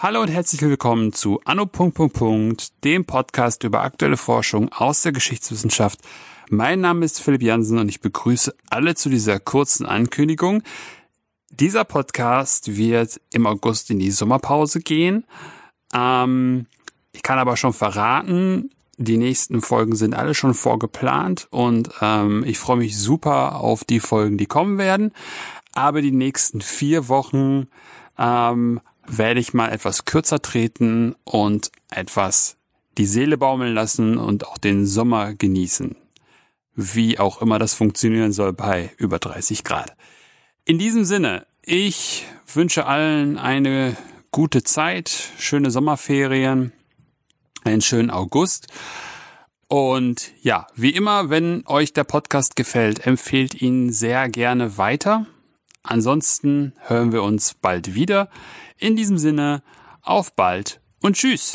[0.00, 1.68] Hallo und herzlich willkommen zu Anno.
[2.84, 6.00] dem Podcast über aktuelle Forschung aus der Geschichtswissenschaft.
[6.50, 10.62] Mein Name ist Philipp Jansen und ich begrüße alle zu dieser kurzen Ankündigung.
[11.50, 15.26] Dieser Podcast wird im August in die Sommerpause gehen.
[15.92, 16.66] Ähm,
[17.12, 22.58] ich kann aber schon verraten, die nächsten Folgen sind alle schon vorgeplant und ähm, ich
[22.58, 25.12] freue mich super auf die Folgen, die kommen werden.
[25.72, 27.68] Aber die nächsten vier Wochen
[28.18, 32.56] ähm, werde ich mal etwas kürzer treten und etwas
[32.98, 35.96] die Seele baumeln lassen und auch den Sommer genießen.
[36.74, 39.96] Wie auch immer das funktionieren soll bei über 30 Grad.
[40.64, 43.96] In diesem Sinne, ich wünsche allen eine
[44.32, 46.72] gute Zeit, schöne Sommerferien,
[47.68, 48.66] einen schönen August.
[49.68, 55.26] Und ja, wie immer, wenn euch der Podcast gefällt, empfehlt ihn sehr gerne weiter.
[55.82, 58.28] Ansonsten hören wir uns bald wieder.
[58.78, 59.62] In diesem Sinne,
[60.02, 61.52] auf bald und tschüss.